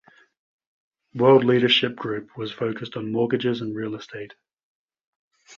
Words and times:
World 1.13 1.43
Leadership 1.43 1.95
Group 1.95 2.35
was 2.35 2.51
focused 2.51 2.97
on 2.97 3.11
mortgages 3.11 3.61
and 3.61 3.75
real 3.75 3.93
estate. 3.93 4.33